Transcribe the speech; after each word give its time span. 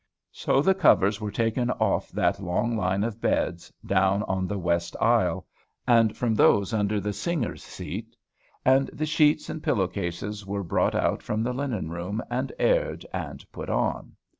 So 0.31 0.63
the 0.63 0.73
covers 0.73 1.21
were 1.21 1.29
taken 1.29 1.69
off 1.69 2.09
that 2.09 2.39
long 2.41 2.75
line 2.75 3.03
of 3.03 3.21
beds, 3.21 3.71
down 3.85 4.23
on 4.23 4.47
the 4.47 4.57
west 4.57 4.95
aisle, 4.99 5.45
and 5.87 6.17
from 6.17 6.33
those 6.33 6.73
under 6.73 6.99
the 6.99 7.13
singers' 7.13 7.63
seat; 7.63 8.15
and 8.65 8.87
the 8.87 9.05
sheets 9.05 9.47
and 9.47 9.61
pillow 9.61 9.87
cases 9.87 10.43
were 10.43 10.63
brought 10.63 10.95
out 10.95 11.21
from 11.21 11.43
the 11.43 11.53
linen 11.53 11.91
room, 11.91 12.19
and 12.31 12.51
aired, 12.57 13.05
and 13.13 13.45
put 13.51 13.69
on. 13.69 14.15